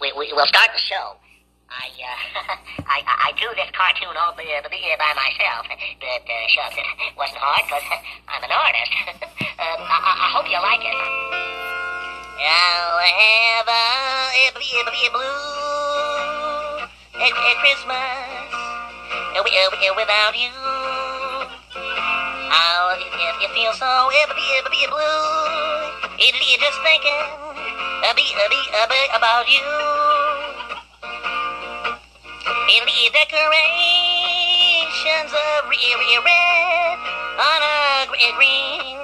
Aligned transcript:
we, 0.00 0.12
we, 0.12 0.32
we'll 0.36 0.46
start 0.46 0.68
the 0.74 0.80
show. 0.84 1.16
I, 1.72 1.88
uh, 1.88 2.56
I, 2.84 3.00
I 3.00 3.32
drew 3.40 3.48
this 3.56 3.72
cartoon 3.72 4.12
all 4.12 4.36
by, 4.36 4.44
by 4.44 5.12
myself, 5.16 5.64
but, 5.72 6.24
uh, 6.28 6.44
shucks, 6.52 6.76
it 6.76 7.16
wasn't 7.16 7.40
hard 7.40 7.64
because 7.64 7.86
I'm 8.28 8.44
an 8.44 8.52
artist. 8.52 8.92
um, 9.56 9.80
I, 9.88 9.96
I 10.04 10.28
hope 10.36 10.44
you 10.52 10.60
like 10.60 10.84
it. 10.84 10.98
I'll 12.44 13.00
have 13.00 13.68
a, 13.72 13.84
a, 14.36 14.52
a, 14.52 15.08
blue 15.16 15.62
a, 17.16 17.28
a 17.32 17.52
Christmas 17.64 18.52
without 19.96 20.36
you. 20.36 20.52
I'll, 22.52 23.00
if 23.00 23.36
you 23.40 23.48
feel 23.56 23.72
so 23.72 24.12
blue, 24.92 25.24
it, 26.20 26.34
just 26.60 26.80
thinking 26.84 27.51
a, 28.12 28.14
be, 28.14 28.28
a, 28.36 28.44
about 29.16 29.48
you. 29.48 29.64
In 32.68 32.84
the 32.84 33.08
decorations 33.08 35.32
of 35.32 35.64
red 36.20 37.00
on 37.40 37.60
a 37.64 38.04
green, 38.36 39.00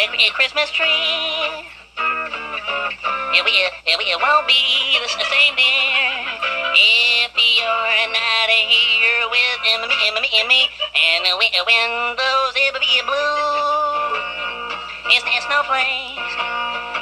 a 0.00 0.08
Christmas 0.32 0.70
tree. 0.70 1.68
It, 3.36 3.44
it, 3.44 3.72
it 3.84 4.16
won't 4.16 4.48
be 4.48 4.96
the 4.96 5.12
same, 5.12 5.52
dear, 5.52 6.08
if 6.72 7.36
you're 7.36 8.08
not 8.08 8.48
here 8.48 9.28
with 9.28 9.60
me, 9.60 9.76
me, 10.24 10.40
me, 10.48 10.72
and 10.96 11.28
when 11.36 11.52
those 12.16 12.56
blue, 13.04 14.16
it's 15.12 15.20
snowflakes, 15.44 16.47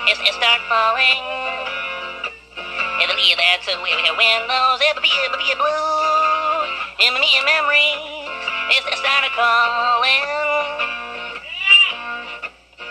it's, 0.06 0.20
it 0.22 0.34
start 0.34 0.60
falling. 0.70 1.22
It'll 3.02 3.18
be 3.18 3.34
when 4.14 4.40
those 4.46 4.80
ever 4.90 5.02
be, 5.02 5.10
ever 5.26 5.36
be 5.36 5.50
blue. 5.58 7.06
In 7.06 7.12
me 7.18 7.30
memories, 7.42 8.30
it's 8.70 8.86
started 9.02 9.34
calling. 9.34 10.22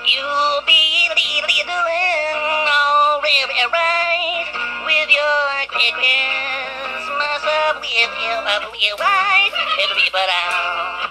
You'll 0.05 0.61
be 0.67 1.63
doing 1.63 2.67
all 2.67 3.23
right 3.23 4.47
with 4.83 5.09
your 5.09 5.31
Christmas 5.71 7.41
up 7.47 7.79
with 7.79 8.79
you, 8.83 8.93
right? 8.99 9.51
It'll 9.83 9.95
be 9.95 10.09
but 10.11 10.27
I'll 10.27 11.09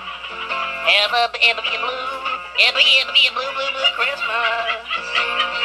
ever, 1.09 1.33
be 1.65 1.77
blue, 1.81 2.13
ever 2.69 2.79
be 3.13 3.25
a 3.27 3.33
blue, 3.33 3.51
blue, 3.57 3.73
blue 3.73 3.93
Christmas. 3.97 5.64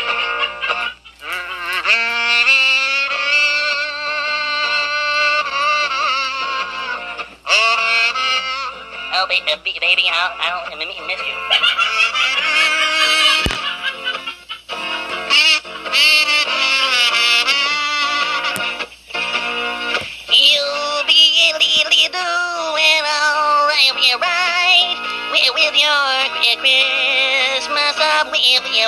Baby, 9.27 9.79
baby, 9.79 10.03
I, 10.07 10.31
I 10.39 10.49
don't 10.49 10.79
miss 11.07 11.19
you. 11.19 11.35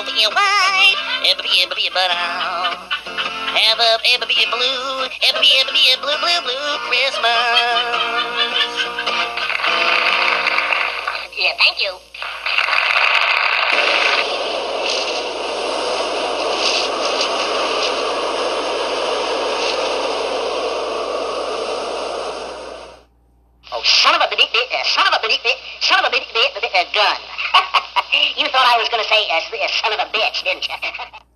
With 0.02 0.18
your 0.18 0.32
wife. 0.32 0.98
But 1.94 2.10
I'll 2.10 2.74
have 3.54 3.78
a, 3.78 4.00
a 4.02 4.18
blue, 4.18 5.04
a 5.04 5.34
blue, 6.02 6.18
blue, 6.18 6.42
blue 6.42 6.78
Christmas. 6.88 8.41
Yeah, 11.52 11.58
thank 11.58 11.82
you. 11.82 11.92
Oh, 23.74 23.82
son 23.84 24.16
of 24.16 24.22
a 24.22 24.30
bitty, 24.30 24.48
uh, 24.48 24.84
son 24.86 25.08
of 25.08 25.14
a 25.14 25.28
bitty, 25.28 25.40
son 25.82 26.00
of 26.00 26.06
a 26.06 26.12
bitty, 26.12 26.26
uh, 26.26 26.84
gun. 26.94 27.18
you 28.38 28.48
thought 28.48 28.68
I 28.68 28.78
was 28.78 28.88
going 28.88 29.04
to 29.04 29.10
say 29.10 29.28
uh, 29.30 29.68
son 29.68 29.92
of 29.92 30.00
a 30.00 30.10
bitch, 30.12 30.44
didn't 30.44 30.68
you? 30.70 30.76